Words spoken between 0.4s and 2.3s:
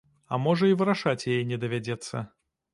можа і вырашаць яе не давядзецца.